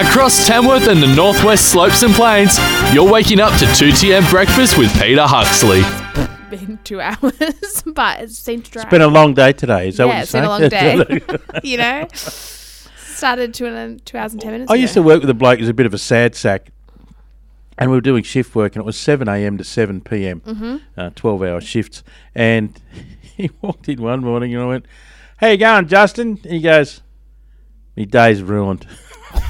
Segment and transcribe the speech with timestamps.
[0.00, 2.58] Across Tamworth and the Northwest Slopes and Plains,
[2.92, 5.82] you're waking up to 2TM Breakfast with Peter Huxley.
[6.50, 8.84] been two hours, but it seemed to drag.
[8.86, 9.88] It's been a long day today.
[9.88, 11.60] Is that yeah, what it's you're been a long day.
[11.68, 14.70] you know, started two and two hours and ten minutes.
[14.70, 16.70] I used to work with a bloke who's a bit of a sad sack,
[17.78, 19.58] and we were doing shift work, and it was 7 a.m.
[19.58, 20.76] to 7 p.m., Mm-hmm.
[21.00, 22.02] uh, 12 hour shifts.
[22.34, 22.80] And
[23.36, 24.86] he walked in one morning, and I went,
[25.36, 26.40] How you going, Justin?
[26.42, 27.00] And he goes,
[27.96, 28.86] My day's ruined.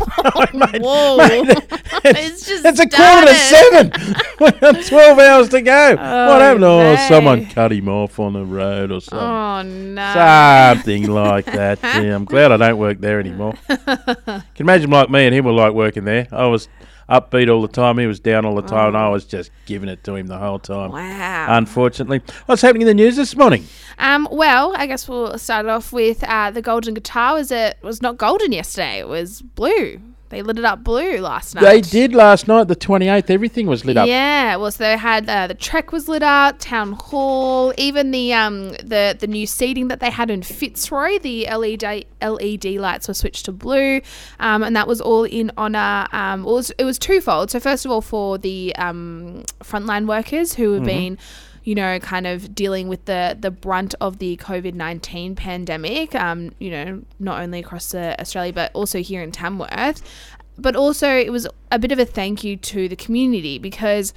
[0.04, 1.18] Whoa!
[2.04, 3.90] it's just It's a quarter to seven.
[4.88, 5.96] 12 hours to go.
[5.98, 6.64] Oh, what happened?
[6.64, 9.26] Oh, someone cut him off on the road or something.
[9.26, 10.12] Oh no!
[10.14, 11.78] Something like that.
[11.82, 13.54] Yeah, I'm glad I don't work there anymore.
[13.66, 16.28] Can imagine like me and him were like working there.
[16.30, 16.68] I was
[17.08, 17.98] upbeat all the time.
[17.98, 20.38] He was down all the time, and I was just giving it to him the
[20.38, 20.92] whole time.
[20.92, 21.46] Wow.
[21.50, 23.66] Unfortunately, what's happening in the news this morning?
[23.98, 27.34] Um, well, I guess we'll start off with uh, the golden guitar.
[27.34, 28.98] Was it was not golden yesterday?
[28.98, 30.00] It was blue.
[30.34, 31.62] They lit it up blue last night.
[31.62, 33.30] They did last night, the 28th.
[33.30, 34.08] Everything was lit up.
[34.08, 38.32] Yeah, well, so they had uh, the trek was lit up, town hall, even the
[38.32, 41.20] um the the new seating that they had in Fitzroy.
[41.20, 44.00] The LED LED lights were switched to blue,
[44.40, 46.08] um, and that was all in honor.
[46.10, 47.52] Um, well, it was it was twofold.
[47.52, 51.16] So first of all, for the um frontline workers who have been
[51.64, 56.14] you know, kind of dealing with the the brunt of the COVID nineteen pandemic.
[56.14, 60.02] Um, you know, not only across uh, Australia but also here in Tamworth.
[60.56, 64.14] But also, it was a bit of a thank you to the community because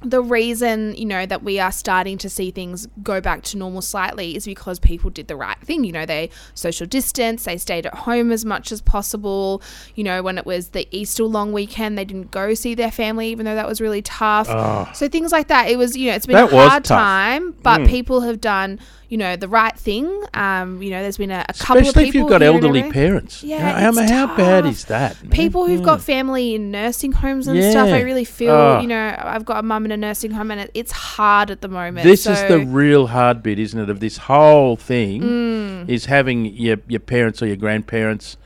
[0.00, 3.82] the reason you know that we are starting to see things go back to normal
[3.82, 5.82] slightly is because people did the right thing.
[5.84, 9.60] You know they social distance they stayed at home as much as possible.
[9.94, 13.28] You know when it was the easter long weekend they didn't go see their family
[13.28, 14.48] even though that was really tough.
[14.48, 14.90] Ah.
[14.92, 17.80] So things like that it was you know it's been That a hard time but
[17.80, 17.86] hmm.
[17.86, 21.52] people have done you know the right thing um you know there's been a, a
[21.54, 21.88] couple of people.
[21.88, 23.42] Especially if you've got elderly parents.
[23.42, 25.22] Yeah, how, it's how bad is that?
[25.22, 25.30] man?
[25.30, 25.84] people who've Yeah.
[25.86, 28.80] got family in nursing homes and stuff, I really feel, Oh.
[28.80, 31.62] you know, I've got a mum in a nursing home and it, it's hard at
[31.62, 32.04] the moment.
[32.04, 33.88] This is the real hard bit, isn't it?
[33.88, 35.88] Of this whole thing Mm.
[35.88, 38.36] is having your your parents or your grandparents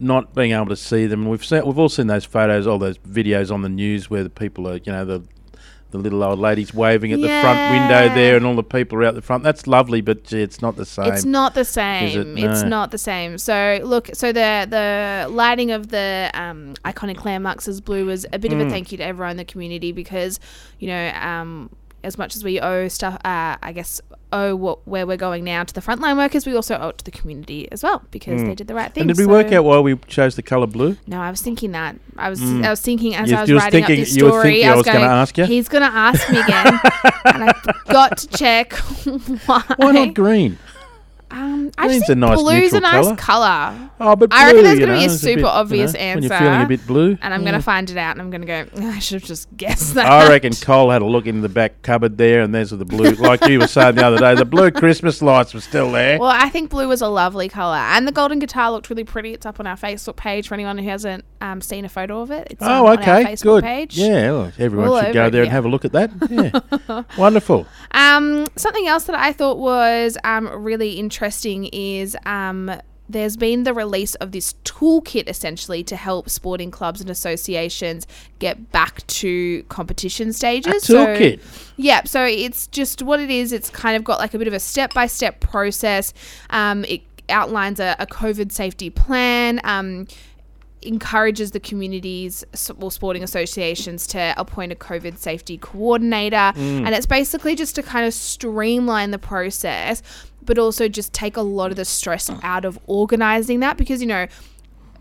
[0.00, 1.28] not being able to see them.
[1.28, 4.30] We've seen, we've all seen those photos, all those videos on the news where the
[4.30, 5.22] people are, you know, the
[5.92, 9.04] the little old ladies waving at the front window there, and all the people are
[9.04, 9.44] out the front.
[9.44, 11.12] That's lovely, but gee, it's not the same.
[11.12, 12.36] It's not the same.
[12.36, 12.68] It's No.
[12.68, 13.38] not the same.
[13.38, 18.38] So look, so the the lighting of the um, iconic landmarks as blue was a
[18.38, 18.66] bit of Mm.
[18.66, 20.40] a thank you to everyone in the community because
[20.78, 21.70] you know um,
[22.04, 24.00] as much as we owe stuff, uh, I guess
[24.32, 27.04] owe what, where we're going now to the frontline workers, we also owe it to
[27.04, 29.02] the community as well because they did the right thing.
[29.04, 29.10] Mm.
[29.10, 30.96] and did we work out why we chose the colour blue?
[31.06, 31.96] No, I was thinking that.
[32.16, 33.32] I was I was thinking as Mm.
[33.32, 35.06] You- I was writing up thinking- this you were story, thinking I was, was gonna
[35.06, 35.44] ask you?
[35.44, 36.66] He's going to ask me again,
[37.26, 37.52] and I
[37.90, 38.72] got to check
[39.46, 39.62] why.
[39.76, 40.58] Why not green?
[41.32, 43.16] Um, I just a think nice blue's a nice colour.
[43.16, 43.90] color.
[44.00, 46.22] Oh, but I reckon blue, that's gonna be a super bit, you know, obvious When
[46.22, 46.68] you're feeling a answer.
[46.68, 47.50] bit blue, And I'm yeah.
[47.50, 48.86] going to find it out, and I'm going to go.
[48.88, 50.06] I should have just guessed that.
[50.06, 53.12] I reckon Cole had a look in the back cupboard there, and there's the blue.
[53.12, 56.18] Like you were saying the other day, the blue Christmas lights were still there.
[56.18, 59.32] Well, I think blue was a lovely color, and the golden guitar looked really pretty.
[59.32, 62.30] It's up on our Facebook page for anyone who hasn't um, seen a photo of
[62.30, 62.48] it.
[62.50, 63.64] It's um, oh, on our okay, Facebook good.
[63.64, 63.96] page.
[63.96, 65.52] Yeah, well, everyone All should go over it, there and yeah.
[65.54, 66.10] have a look at that.
[66.32, 67.66] Yeah, wonderful.
[67.92, 71.21] Um, something else that I thought was um, really interesting
[71.72, 72.70] is um,
[73.08, 78.06] there's been the release of this toolkit essentially to help sporting clubs and associations
[78.38, 80.84] get back to competition stages.
[80.84, 81.40] So- toolkit.
[81.76, 83.52] yeah, so it's just what it is.
[83.52, 86.12] It's kind of got like a bit of a step by step process.
[86.50, 89.60] Um, it outlines a, a COVID safety plan.
[89.64, 90.06] Um,
[90.84, 92.44] encourages the communities
[92.80, 96.52] or sporting associations to appoint a COVID safety coordinator.
[96.56, 100.02] And it's basically just to kind of streamline the process,
[100.44, 104.06] but also just take a lot of the stress out of organizing that because, you
[104.08, 104.26] know,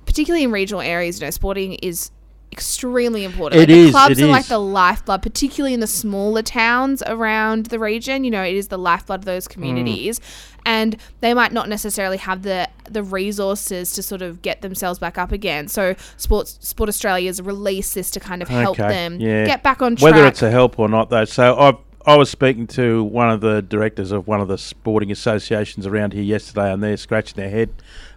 [0.05, 2.11] particularly in regional areas, you know, sporting is
[2.51, 3.61] extremely important.
[3.61, 7.79] It like the clubs are like the lifeblood, particularly in the smaller towns around the
[7.79, 8.23] region.
[8.25, 9.51] You know, it is the lifeblood of those Mm.
[9.51, 10.19] communities,
[10.65, 15.17] and they might not necessarily have the the resources to sort of get themselves back
[15.17, 15.69] up again.
[15.69, 19.45] So, Sports Sport Australia's released this to kind of help Okay, them yeah.
[19.45, 20.11] get back on track.
[20.13, 21.23] Whether it's a help or not, though.
[21.25, 21.73] So I
[22.05, 26.13] I was speaking to one of the directors of one of the sporting associations around
[26.13, 27.69] here yesterday, and they're scratching their head.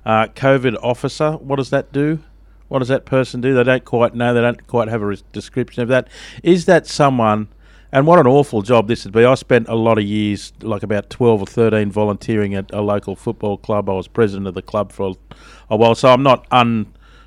[0.06, 2.20] Uh, COVID officer, what does that do?
[2.68, 3.52] What does that person do?
[3.54, 4.32] They don't quite know.
[4.32, 6.08] They don't quite have a description of that.
[6.42, 7.48] Is that someone?
[7.92, 9.24] And what an awful job this would be.
[9.24, 13.14] I spent a lot of years, like about 12 or 13, volunteering at a local
[13.14, 13.88] football club.
[13.88, 15.14] I was president of the club for
[15.68, 16.46] a, while, so I'm not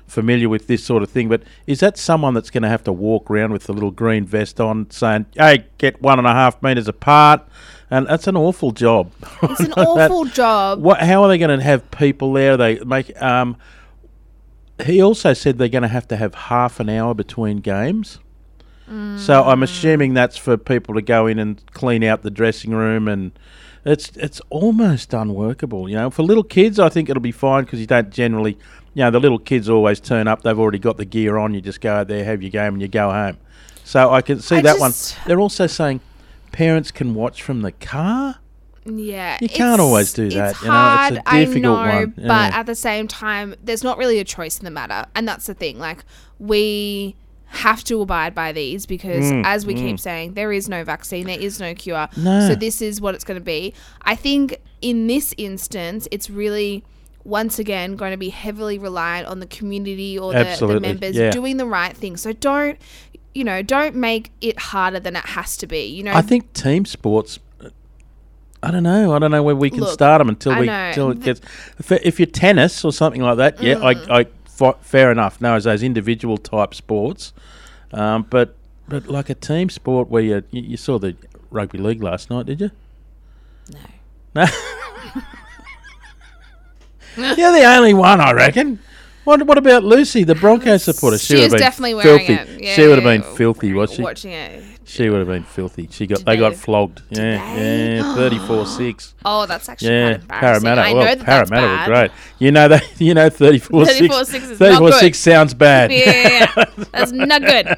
[0.08, 1.28] unfamiliar with this sort of thing.
[1.28, 4.24] But is that someone that's going to have to walk around with a little green
[4.24, 7.46] vest on saying, hey, get one and a half metres apart?
[7.90, 9.12] And that's an awful job.
[9.42, 10.80] It's an awful job.
[10.80, 11.00] What?
[11.00, 12.56] How are they going to have people there?
[12.56, 13.20] They make.
[13.20, 13.56] Um,
[14.84, 18.18] he also said they're going to have to have half an hour between games.
[19.18, 23.06] So I'm assuming that's for people to go in and clean out the dressing room,
[23.06, 23.38] and
[23.88, 25.88] it's it's almost unworkable.
[25.88, 28.58] You know, for little kids, I think it'll be fine because you don't generally,
[28.94, 30.42] you know, the little kids always turn up.
[30.42, 31.54] They've already got the gear on.
[31.54, 33.38] You just go out there, have your game, and you go home.
[33.84, 34.92] So I can see I that one.
[35.26, 36.00] They're also saying
[36.52, 38.38] parents can watch from the car.
[38.84, 42.00] Yeah, You can't always do that, It's you know, it's hard, a difficult I know,
[42.00, 42.50] one, but yeah.
[42.54, 45.52] at the same time, there's not really a choice in the matter, and that's the
[45.52, 45.78] thing.
[45.78, 46.04] Like
[46.38, 47.14] we
[47.50, 51.26] have to abide by these because, Mm, as we keep saying, there is no vaccine,
[51.26, 52.08] there is no cure.
[52.16, 52.46] No.
[52.48, 53.72] So this is what it's going to be.
[54.02, 56.84] I think in this instance, it's really.
[57.24, 61.28] Once again, going to be heavily reliant on the community or the, the members yeah.
[61.30, 62.16] doing the right thing.
[62.16, 62.78] So don't,
[63.34, 65.84] you know, don't make it harder than it has to be.
[65.84, 67.38] You know, I think team sports.
[68.62, 69.12] I don't know.
[69.14, 70.72] I don't know where we can Look, start them until I we know.
[70.88, 71.40] until it gets.
[71.78, 74.10] If, if you're tennis or something like that, yeah, Mm.
[74.10, 74.26] I, I
[74.58, 75.40] fa- fair enough.
[75.40, 77.32] No, as those individual type sports,
[77.92, 78.54] um, but
[78.88, 81.14] but like a team sport where you you, you saw the
[81.50, 82.70] rugby league last night, did you?
[83.72, 83.80] no.
[84.34, 84.46] No.
[87.36, 88.78] You're the only one, I reckon.
[89.28, 91.18] What what about Lucy, the Broncos supporter?
[91.18, 92.32] She have been definitely wearing filthy.
[92.54, 92.62] it.
[92.62, 94.00] Yeah, she would have been filthy, was she?
[94.00, 94.64] Watching it.
[94.86, 95.86] She would have been filthy.
[95.92, 96.56] She got Did they got they?
[96.56, 97.02] flogged.
[97.10, 97.96] Yeah, they?
[97.96, 99.14] yeah, thirty four six.
[99.26, 100.16] Oh, that's actually Yeah.
[100.28, 100.80] Parramatta.
[100.80, 102.10] I know well, that Parramatta were great.
[102.38, 102.84] You know that.
[102.98, 104.00] You know, 34 6.
[104.00, 104.94] 34-6 is not 34 good.
[105.00, 105.92] 6 sounds bad.
[105.92, 106.46] Yeah,
[106.90, 107.68] that's not good.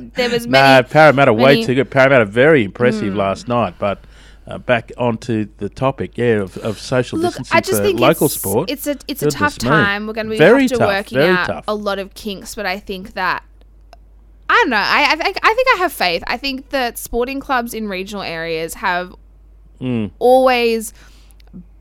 [0.14, 0.88] There was no, many.
[0.88, 1.66] Parramatta way many- Hmm.
[1.66, 1.90] too good.
[1.90, 3.98] Parramatta very impressive last night, but.
[4.46, 7.98] Uh, back onto the topic, yeah, of, of social Look, distancing I just for think
[7.98, 8.70] local it's, sport.
[8.70, 9.68] It's a it's a tough me.
[9.70, 10.06] time.
[10.06, 11.64] We're going to be Very have to tough, working very out tough.
[11.66, 13.42] a lot of kinks, but I think that
[14.50, 14.76] I don't know.
[14.76, 16.22] I I, think- I think I have faith.
[16.26, 19.14] I think that sporting clubs in regional areas have
[19.80, 20.10] Mm.
[20.20, 20.92] always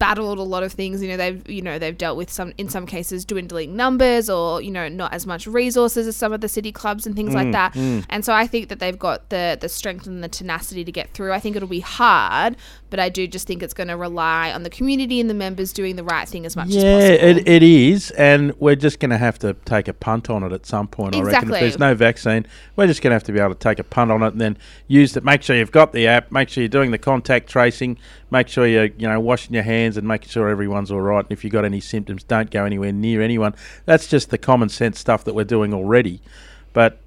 [0.04, 2.68] battled a lot of things you know they've you know they've dealt with some in
[2.68, 6.50] some cases dwindling numbers or you know not as much resources as some of the
[6.50, 7.76] city clubs and things Mm, like that
[8.10, 11.08] and so i think that they've got the the strength and the tenacity to get
[11.14, 12.58] through i think it'll be hard
[12.90, 15.72] but i do just think it's going to rely on the community and the members
[15.72, 19.00] doing the right thing as much Yeah, as possible it, it is, and we're just
[19.00, 21.16] going to have to take a punt on it at some point.
[21.16, 21.56] I reckon Exactly.
[21.56, 22.46] if there's no vaccine,
[22.76, 24.42] we're just going to have to be able to take a punt on it and
[24.42, 24.58] then
[24.88, 25.24] use it.
[25.24, 26.32] Make sure you've got the app.
[26.32, 27.98] Make sure you're doing the contact tracing.
[28.32, 31.24] Make sure you're you know washing your hands and making sure everyone's all right.
[31.24, 33.56] And if you've got any symptoms, don't go anywhere near anyone.
[33.86, 36.22] That's just the common sense stuff that we're doing already.
[36.74, 37.00] But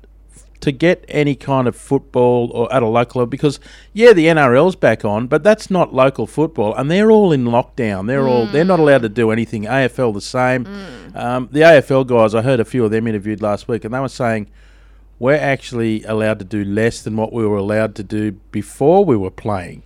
[0.60, 3.60] to get any kind of football or at a local level because
[3.92, 8.06] yeah the NRL's back on but that's not local football and they're all in lockdown
[8.06, 10.66] they're all they're not allowed to do anything AFL the same
[11.14, 14.00] um, the AFL guys I heard a few of them interviewed last week and they
[14.00, 14.48] were saying
[15.18, 19.16] we're actually allowed to do less than what we were allowed to do before we
[19.16, 19.82] were playing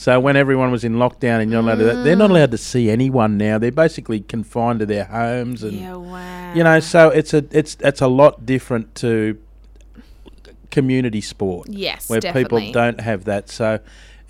[0.00, 2.56] so when everyone was in lockdown and you're not allowed to they're not allowed to
[2.56, 3.58] see anyone now.
[3.58, 6.54] They're basically confined to their homes and yeah wow.
[6.54, 9.38] you know so it's a it's it's a lot different to
[10.70, 12.62] community sport yes where definitely.
[12.62, 13.50] people don't have that.
[13.50, 13.78] So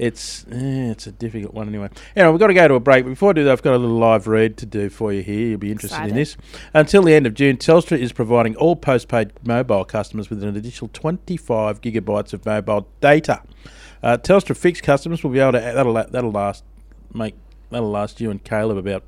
[0.01, 1.91] it's eh, it's a difficult one anyway.
[2.17, 3.05] Anyway, we've got to go to a break.
[3.05, 5.49] Before I do that, I've got a little live read to do for you here.
[5.49, 6.39] You'll be interested in this.
[6.73, 10.89] Until the end of June, Telstra is providing all postpaid mobile customers with an additional
[10.95, 13.43] 25 gigabytes of mobile data.
[14.03, 16.65] Uh, Telstra fixed customers will be able to that'll that'll last
[17.13, 17.35] make
[17.69, 19.05] that'll last you and Caleb about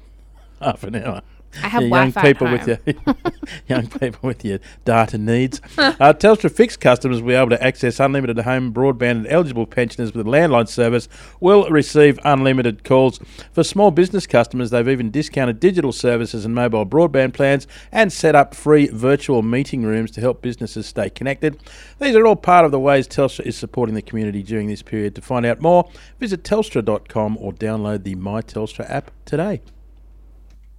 [0.62, 1.20] half an hour.
[1.62, 2.78] I have Yeah, young people with your
[3.68, 5.60] young people with your data needs.
[5.76, 10.14] uh, Telstra fixed customers will be able to access unlimited home broadband, and eligible pensioners
[10.14, 11.08] with a landline service
[11.40, 13.18] will receive unlimited calls.
[13.52, 18.34] For small business customers, they've even discounted digital services and mobile broadband plans and set
[18.34, 21.60] up free virtual meeting rooms to help businesses stay connected.
[22.00, 25.14] These are all part of the ways Telstra is supporting the community during this period.
[25.16, 25.88] To find out more,
[26.18, 29.60] visit telstra.com or download the My Telstra app today.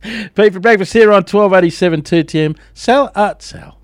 [0.36, 2.58] Pete for breakfast here on 1287 2TM.
[2.74, 3.78] Sal, uh, Sal.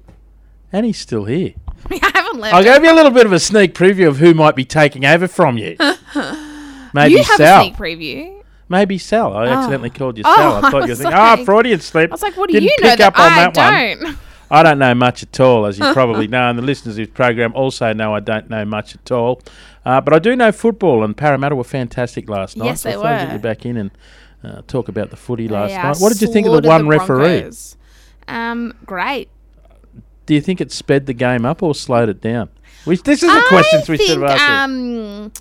[0.71, 1.53] And he's still here.
[1.89, 2.55] I haven't left.
[2.55, 5.05] I'll give you a little bit of a sneak preview of who might be taking
[5.05, 5.77] over from you.
[6.93, 7.61] Maybe you have Sal.
[7.61, 8.43] a sneak preview.
[8.69, 9.33] Maybe Sal.
[9.33, 10.53] I accidentally called you Oh, Sal.
[10.53, 12.11] I I thought you were thinking, ah, like- Freudian slip.
[12.11, 13.53] I was like, what do Didn't you know pick that up on I that
[14.01, 14.17] don't?
[14.49, 17.13] I don't know much at all, as you probably know, and the listeners of this
[17.13, 19.41] program also know I don't know much at all.
[19.85, 22.65] Uh, but I do know football, and Parramatta were fantastic last night.
[22.65, 23.91] Yes, so they I get you back in and
[24.47, 25.97] uh, talk about the footy last uh, night.
[25.99, 27.51] What did you think of the one referee?
[28.27, 29.29] Um, great.
[30.25, 32.49] Do you think it sped the game up or slowed it down?
[32.85, 34.43] We, this is the questions we should have asked.
[34.43, 35.31] um,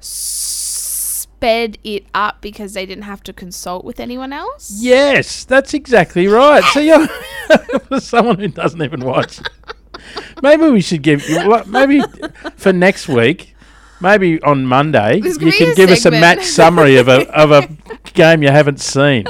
[0.00, 4.78] sped it up because they didn't have to consult with anyone else.
[4.80, 6.64] Yes, that's exactly right.
[6.72, 7.06] So you're
[7.88, 9.40] for someone who doesn't even watch.
[10.42, 12.02] Maybe we should give you maybe
[12.56, 13.54] for next week.
[14.00, 17.68] maybe on Monday This you can give us a match summary of a of a
[18.16, 19.26] game you haven't seen,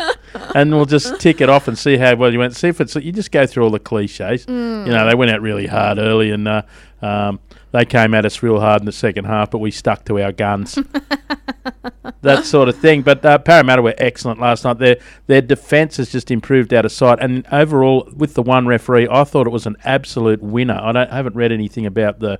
[0.54, 2.56] and we'll just tick it off and see how well you went.
[2.56, 4.46] See if it's you just go through all the cliches.
[4.48, 6.62] You know, they went out really hard early, and uh,
[7.02, 7.40] um,
[7.72, 10.32] they came at us real hard in the second half, but we stuck to our
[10.32, 10.78] guns.
[12.22, 13.02] that sort of thing.
[13.02, 14.78] But uh, Parramatta were excellent last night.
[14.78, 19.08] Their their defence has just improved out of sight, and overall, with the one referee,
[19.10, 20.78] I thought it was an absolute winner.
[20.80, 22.38] I don't I haven't read anything about the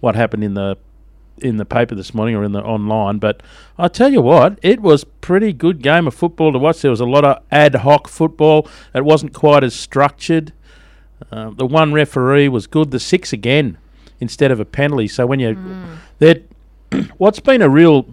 [0.00, 0.76] what happened in the
[1.42, 3.42] in the paper this morning or in the online, but
[3.76, 6.82] I tell you what, it was pretty good game of football to watch.
[6.82, 8.68] There was a lot of ad hoc football.
[8.94, 10.52] It wasn't quite as structured.
[11.30, 12.90] Uh, the one referee was good.
[12.90, 13.78] The six again
[14.20, 15.08] instead of a penalty.
[15.08, 15.56] So when you
[16.18, 16.42] that
[17.18, 18.06] what's been a real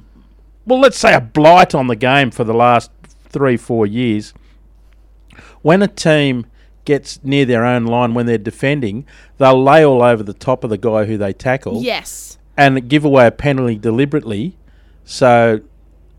[0.66, 2.90] well, let's say a blight on the game for the last
[3.30, 4.34] three, four years.
[5.62, 6.46] When a team
[6.86, 9.06] gets near their own line when they're defending,
[9.38, 12.38] they'll lay all over the top of the guy who they tackle Yes.
[12.58, 14.58] And give away a penalty deliberately,
[15.04, 15.60] so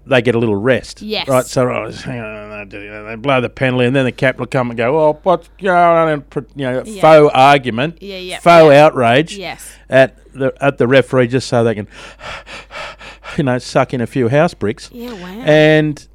[0.07, 1.02] they get a little rest.
[1.02, 1.26] Yes.
[1.28, 1.45] Right.
[1.45, 4.99] So oh, on, they blow the penalty, and then the captain will come and go,
[4.99, 7.00] "Oh, what's going on?" And you know, Yeah.
[7.00, 8.85] faux argument, Yeah, yeah, faux yeah.
[8.87, 9.71] outrage Yes.
[9.90, 11.88] at the at the referee just so they can,
[13.37, 14.90] you know, suck in a few house bricks.
[14.93, 15.43] Yeah, wow.
[15.45, 16.07] And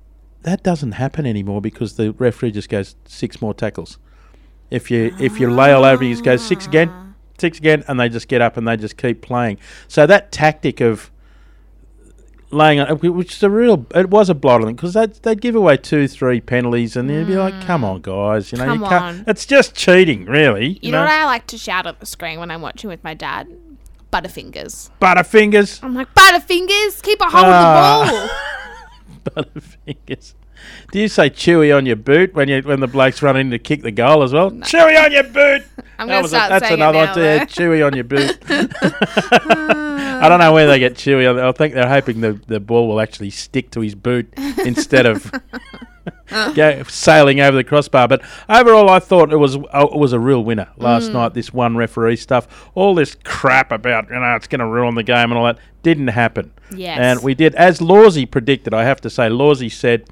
[0.43, 3.97] that doesn't happen anymore because the referee just goes six more tackles.
[4.69, 7.10] If you if you lay all over, you just go six again,
[7.41, 9.57] six again, and they just get up and they just keep playing.
[9.89, 11.11] So that tactic of
[12.51, 15.41] laying on, which is a real, it was a blot on them because they'd, they'd
[15.41, 18.67] give away two, three penalties, and you'd be like, "Come on, guys, you know, Mm.
[18.67, 19.23] Come you can't." on.
[19.27, 20.79] It's just cheating, really.
[20.81, 23.13] you know what I like to shout at the screen when I'm watching with my
[23.13, 23.47] dad?
[24.11, 24.89] Butterfingers.
[25.01, 28.01] Butterfingers, I'm like, Butterfingers, keep a hold Ah.
[28.03, 28.09] of
[29.23, 29.43] the ball.
[29.43, 30.33] Butterfingers.
[30.91, 33.57] Do you say chewy on your boot when you when the blokes run in to
[33.57, 34.51] kick the goal as well?
[34.51, 35.63] Chewy on your boot.
[35.99, 37.21] I'm That was a- start that's saying another one now, too.
[37.21, 37.39] though.
[37.45, 38.37] Chewy on your boot.
[39.23, 41.29] I don't know where they get chewy.
[41.29, 44.31] on I think they're hoping the, the ball will actually stick to his boot
[44.65, 45.31] instead of
[46.55, 48.07] go sailing over the crossbar.
[48.07, 51.13] But overall, I thought it was uh, it was a real winner last Mm.
[51.13, 51.33] night.
[51.33, 55.03] This one referee stuff, all this crap about you know it's going to ruin the
[55.03, 56.51] game and all that didn't happen.
[56.75, 56.97] Yes.
[56.99, 58.73] And we did, as Lawsy predicted.
[58.73, 60.07] I have to say, Lawsy said.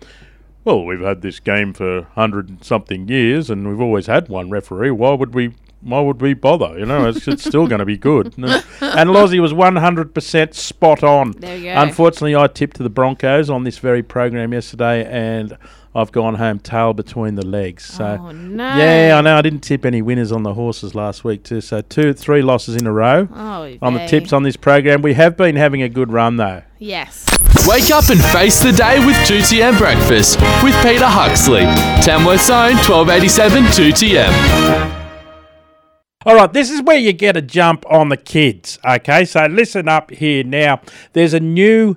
[0.66, 4.50] Well, we've had this game for hundred and something years, and we've always had one
[4.50, 4.92] referee.
[4.92, 5.54] Why would we?
[5.82, 6.78] Why would we bother?
[6.78, 8.34] You know, it's, it's still going to be good.
[8.82, 11.32] And Lozzie was one hundred percent spot on.
[11.34, 11.82] There you go.
[11.82, 15.58] Unfortunately, I tipped to the Broncos on this very program yesterday, and
[15.96, 17.84] I've gone home tail between the legs.
[17.86, 18.64] So, Oh, no.
[18.78, 21.62] yeah, I know I didn't tip any winners on the horses last week too.
[21.62, 25.02] So two, three losses in a row Oh, on the tips on this program.
[25.02, 26.64] We have been having a good run though.
[26.80, 27.26] Yes.
[27.68, 31.62] Wake up and face the day with 2TM Breakfast with Peter Huxley.
[32.04, 34.99] Tamworth Zone 1287 2TM.
[36.26, 38.78] All right, this is where you get a jump on the kids.
[38.86, 40.82] Okay, so listen up here now.
[41.14, 41.96] There's a new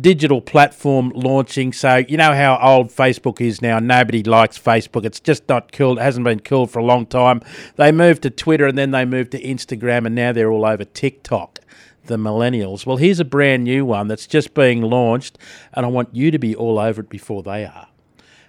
[0.00, 1.72] digital platform launching.
[1.72, 3.80] So you know how old Facebook is now.
[3.80, 5.04] Nobody likes Facebook.
[5.04, 5.98] It's just not cool.
[5.98, 7.40] It hasn't been cool for a long time.
[7.74, 10.84] They moved to Twitter and then they moved to Instagram and now they're all over
[10.84, 11.58] TikTok.
[12.04, 12.86] The millennials.
[12.86, 15.38] Well, here's a brand new one that's just being launched,
[15.72, 17.88] and I want you to be all over it before they are.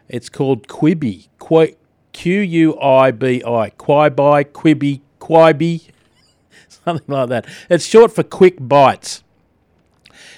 [0.07, 1.29] It's called Quibi.
[1.39, 1.75] Qui-
[2.15, 3.71] Q U I B I.
[3.71, 5.81] Quibi, Quibi, Quibi.
[6.69, 7.45] Something like that.
[7.69, 9.21] It's short for Quick Bites.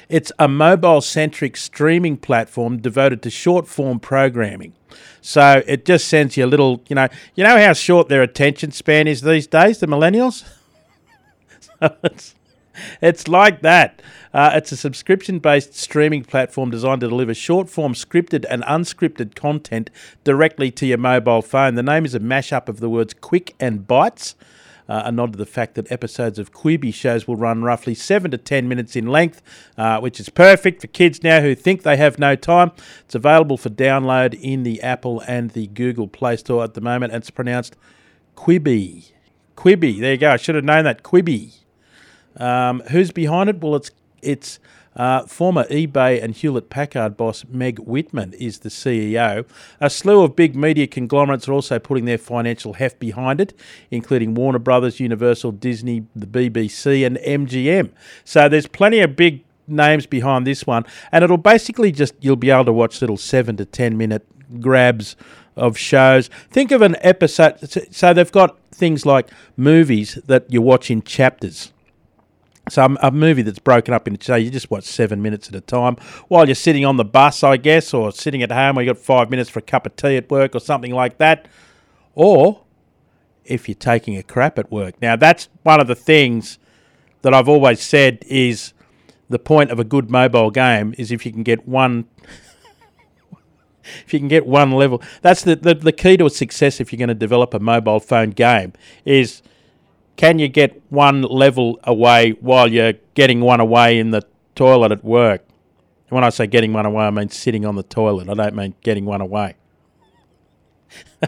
[0.10, 4.74] It's a mobile centric streaming platform devoted to short form programming.
[5.22, 8.72] So it just sends you a little, you know, you know how short their attention
[8.72, 10.46] span is these days, the millennials?
[11.60, 12.34] so it's,
[13.01, 14.01] it's like that.
[14.34, 19.36] Uh, it's a subscription based streaming platform designed to deliver short form scripted and unscripted
[19.36, 19.89] content
[20.24, 21.75] directly to your mobile phone.
[21.75, 24.36] The name is a mashup of the words quick and bites.
[24.89, 28.31] Uh, a nod to the fact that episodes of Quibi shows will run roughly 7
[28.31, 29.41] to 10 minutes in length,
[29.77, 32.72] uh, which is perfect for kids now who think they have no time.
[33.01, 37.12] It's available for download in the Apple and the Google Play Store at the moment.
[37.12, 37.75] And it's pronounced
[38.38, 39.12] Quibi.
[39.57, 40.00] Quibi.
[40.00, 40.31] There you go.
[40.31, 41.03] I should have known that.
[41.03, 41.53] Quibi.
[42.38, 43.62] Um, who's behind it?
[43.62, 43.91] Well, it's
[44.22, 44.60] it's
[44.98, 49.46] uh, former eBay and Hewlett Packard boss Meg Whitman is the CEO.
[49.79, 53.53] A slew of big media conglomerates are also putting their financial heft behind it,
[53.91, 57.91] including Warner Brothers, Universal, Disney, the BBC, and MGM.
[58.24, 62.50] So there's plenty of big names behind this one, and it'll basically just you'll be
[62.50, 64.25] able to watch little seven to ten minute
[64.60, 65.15] grabs
[65.56, 66.29] of shows.
[66.50, 67.58] Think of an episode.
[67.94, 71.72] So they've got things like movies that you watch in chapters.
[72.69, 75.62] So a movie that's broken up into say you just watch seven minutes at a
[75.62, 75.95] time
[76.27, 79.01] while you're sitting on the bus, I guess, or sitting at home where you got
[79.01, 81.47] five minutes for a cup of tea at work or something like that,
[82.13, 82.63] or
[83.45, 85.01] if you're taking a crap at work.
[85.01, 86.59] Now that's one of the things
[87.21, 88.74] that I've always said is
[89.29, 92.05] the point of a good mobile game is if you can get one.
[94.05, 96.79] if you can get one level, that's the, the the key to success.
[96.79, 98.74] If you're going to develop a mobile phone game,
[99.05, 99.41] is
[100.17, 104.24] can you get one level away while you're getting one away in the
[104.55, 105.43] toilet at work?
[106.09, 108.27] And when I say getting one away, I mean sitting on the toilet.
[108.27, 109.55] I don't mean getting one away.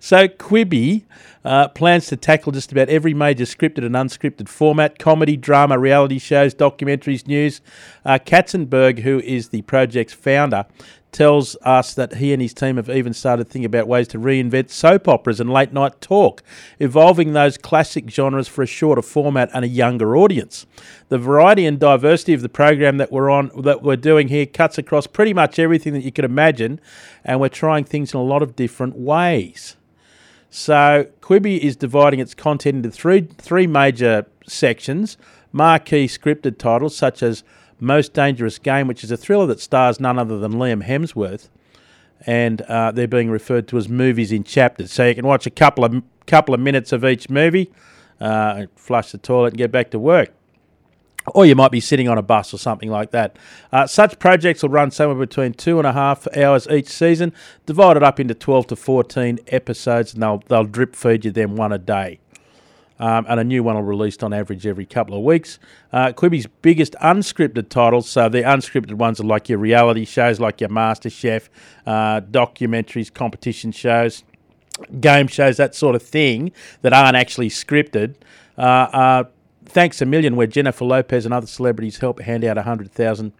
[0.00, 1.04] so Quibi
[1.44, 6.18] uh, plans to tackle just about every major scripted and unscripted format comedy, drama, reality
[6.18, 7.60] shows, documentaries, news.
[8.04, 10.66] Uh, Katzenberg, who is the project's founder,
[11.10, 14.70] tells us that he and his team have even started thinking about ways to reinvent
[14.70, 16.42] soap operas and late night talk,
[16.78, 20.66] evolving those classic genres for a shorter format and a younger audience.
[21.08, 24.78] The variety and diversity of the program that we're on that we're doing here cuts
[24.78, 26.80] across pretty much everything that you could imagine,
[27.24, 29.76] and we're trying things in a lot of different ways.
[30.50, 35.16] So Quibi is dividing its content into three three major sections:
[35.52, 37.44] marquee scripted titles such as
[37.80, 41.48] Most Dangerous Game, which is a thriller that stars none other than Liam Hemsworth,
[42.26, 44.92] and uh, they're being referred to as movies in chapters.
[44.92, 47.70] So you can watch a couple of couple of minutes of each movie,
[48.20, 50.32] uh, flush the toilet, and get back to work
[51.34, 53.36] or you might be sitting on a bus or something like that.
[53.72, 57.32] Uh, such projects will run somewhere between two and a half hours each season,
[57.66, 61.72] divided up into 12 to 14 episodes, and they'll, they'll drip feed you them one
[61.72, 62.18] a day.
[63.00, 65.58] Um, and a new one will released on average every couple of weeks.
[65.92, 70.60] Uh, Quibi's biggest unscripted titles, so the unscripted ones are like your reality shows, like
[70.60, 71.48] your MasterChef,
[71.86, 74.24] uh, documentaries, competition shows,
[75.00, 76.52] game shows, that sort of thing,
[76.82, 78.14] that aren't actually scripted.
[78.56, 79.24] Uh,
[79.68, 83.32] Thanks a Million, where Jennifer Lopez and other celebrities help hand out 100000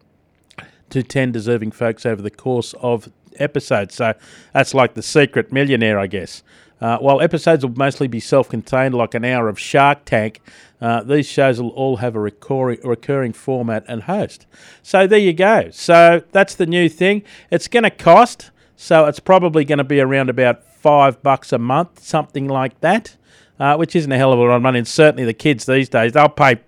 [0.91, 3.95] to 10 deserving folks over the course of episodes.
[3.95, 4.12] So
[4.53, 6.43] that's like the secret millionaire, I guess.
[6.80, 10.40] Uh, while episodes will mostly be self contained, like an hour of Shark Tank,
[10.80, 14.47] uh, these shows will all have a recurring, recurring format and host.
[14.82, 15.70] So there you go.
[15.70, 17.23] So that's the new thing.
[17.50, 21.58] It's going to cost, so it's probably going to be around about five bucks a
[21.58, 23.16] month, something like that
[23.61, 24.78] uh, which isn't a hell of a lot of money.
[24.78, 26.61] And certainly the kids these days, they'll pay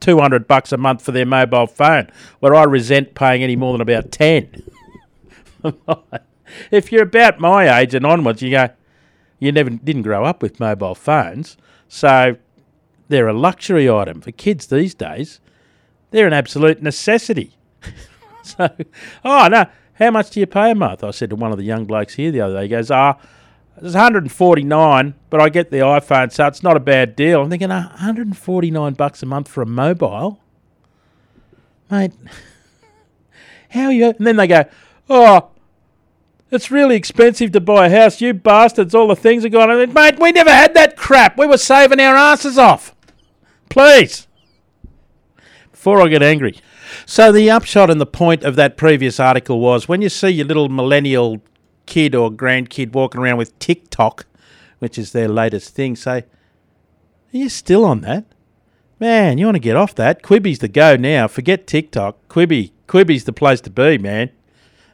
[0.00, 3.80] 200 bucks a month for their mobile phone, where I resent paying any more than
[3.80, 4.62] about 10.
[6.70, 8.68] if you're about my age and onwards, you go,
[9.38, 11.56] you never didn't grow up with mobile phones,
[11.88, 12.36] so
[13.08, 15.40] they're a luxury item for kids these days.
[16.10, 17.56] They're an absolute necessity.
[18.42, 18.68] so,
[19.24, 21.04] oh no, how much do you pay a month?
[21.04, 22.62] I said to one of the young blokes here the other day.
[22.62, 23.16] He goes, ah.
[23.18, 23.28] Oh,
[23.80, 27.42] it's 149, but I get the iPhone, so it's not a bad deal.
[27.42, 30.40] I'm thinking 149 bucks a month for a mobile,
[31.88, 32.12] mate.
[33.70, 34.06] How are you?
[34.18, 34.64] And then they go,
[35.08, 35.50] oh,
[36.50, 38.20] it's really expensive to buy a house.
[38.20, 38.94] You bastards!
[38.94, 39.70] All the things are gone.
[39.70, 41.36] I mean, mate, we never had that crap.
[41.36, 42.94] We were saving our asses off.
[43.68, 44.26] Please,
[45.70, 46.58] before I get angry.
[47.04, 50.46] So the upshot and the point of that previous article was when you see your
[50.46, 51.42] little millennial
[51.86, 54.26] kid or grandkid walking around with TikTok,
[54.78, 56.24] which is their latest thing, say, Are
[57.32, 58.24] you still on that?
[58.98, 60.22] Man, you want to get off that?
[60.22, 61.28] Quibi's the go now.
[61.28, 62.28] Forget TikTok.
[62.28, 62.72] Quibi.
[62.88, 64.30] Quibi's the place to be, man.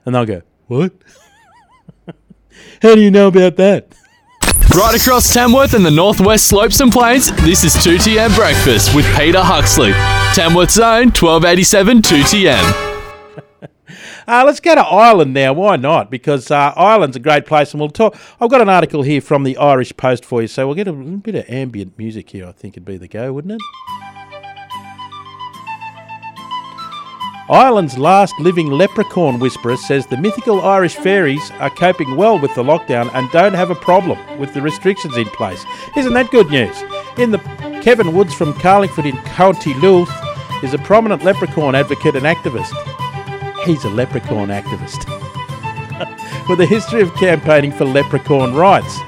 [0.05, 0.93] And they'll go, What?
[2.83, 3.89] How do you know about that?
[4.75, 9.41] Right across Tamworth and the northwest slopes and plains, this is 2TM Breakfast with Peter
[9.41, 9.93] Huxley.
[10.35, 12.91] Tamworth Zone, 1287 2TM.
[14.27, 15.53] Uh, let's go to Ireland now.
[15.53, 16.11] Why not?
[16.11, 18.17] Because uh, Ireland's a great place, and we'll talk.
[18.41, 20.93] I've got an article here from the Irish Post for you, so we'll get a
[20.95, 22.47] bit of ambient music here.
[22.47, 24.24] I think it'd be the go, wouldn't it?
[27.51, 32.63] Ireland's last living leprechaun whisperer says the mythical Irish fairies are coping well with the
[32.63, 35.63] lockdown and don't have a problem with the restrictions in place.
[35.95, 36.83] Isn't that good news?
[37.19, 37.39] In the
[37.83, 40.11] Kevin Woods from Carlingford in County Louth
[40.63, 42.73] is a prominent leprechaun advocate and activist.
[43.67, 45.05] He's a leprechaun activist
[46.49, 48.99] with a history of campaigning for leprechaun rights.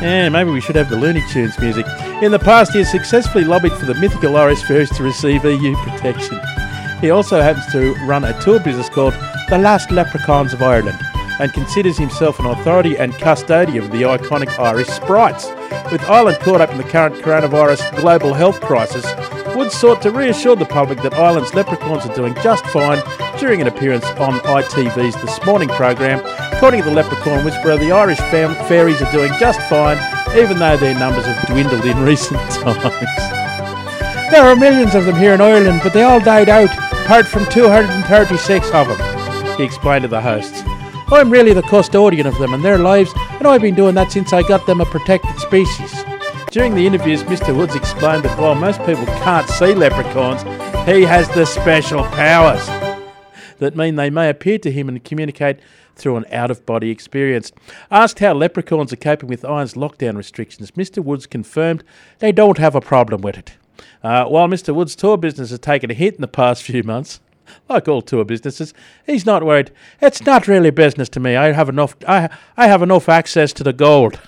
[0.00, 1.84] Yeah, maybe we should have the Looney Tunes music.
[2.22, 5.76] In the past, he has successfully lobbied for the mythical Irish fairies to receive EU
[5.76, 6.40] protection.
[7.00, 9.14] He also happens to run a tour business called
[9.48, 10.98] The Last Leprechauns of Ireland
[11.40, 15.46] and considers himself an authority and custodian of the iconic Irish sprites.
[15.92, 19.06] With Ireland caught up in the current coronavirus global health crisis,
[19.54, 23.00] Woods sought to reassure the public that Ireland's leprechauns are doing just fine
[23.38, 26.20] during an appearance on ITV's This Morning program.
[26.52, 29.98] According to the Leprechaun Whisperer, the Irish fam- fairies are doing just fine,
[30.36, 33.04] even though their numbers have dwindled in recent times.
[34.30, 36.68] There are millions of them here in Ireland, but they all died out,
[37.08, 40.62] apart from 236 of them, he explained to the hosts.
[41.10, 44.34] I'm really the custodian of them and their lives, and I've been doing that since
[44.34, 46.04] I got them a protected species.
[46.50, 47.56] During the interviews, Mr.
[47.56, 50.42] Woods explained that while most people can't see leprechauns,
[50.86, 52.66] he has the special powers
[53.56, 55.60] that mean they may appear to him and communicate
[55.96, 57.52] through an out of body experience.
[57.90, 61.02] Asked how leprechauns are coping with Ireland's lockdown restrictions, Mr.
[61.02, 61.84] Woods confirmed
[62.18, 63.57] they don't have a problem with it.
[64.02, 64.74] Uh, while Mr.
[64.74, 67.20] Woods' tour business has taken a hit in the past few months,
[67.68, 68.74] like all tour businesses,
[69.06, 69.70] he's not worried.
[70.00, 71.36] It's not really business to me.
[71.36, 71.96] I have enough.
[72.06, 74.18] I I have enough access to the gold.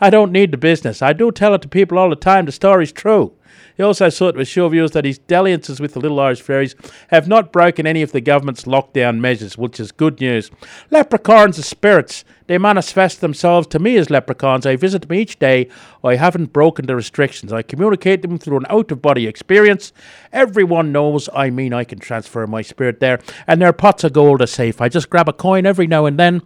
[0.00, 1.02] I don't need the business.
[1.02, 2.46] I do tell it to people all the time.
[2.46, 3.32] The story's true.
[3.76, 6.76] He also sought to assure viewers that his dalliances with the Little Irish Fairies
[7.08, 10.50] have not broken any of the government's lockdown measures, which is good news.
[10.90, 12.24] Leprechauns are spirits.
[12.46, 14.66] They manifest themselves to me as leprechauns.
[14.66, 15.68] I visit them each day.
[16.04, 17.52] I haven't broken the restrictions.
[17.52, 19.92] I communicate them through an out of body experience.
[20.32, 24.42] Everyone knows I mean I can transfer my spirit there, and their pots of gold
[24.42, 24.80] are safe.
[24.80, 26.42] I just grab a coin every now and then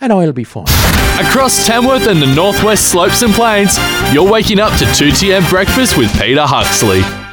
[0.00, 0.64] and I'll be fine.
[1.18, 3.78] Across Tamworth and the Northwest Slopes and Plains,
[4.12, 7.25] you're waking up to 2TM Breakfast with Peter Huxley.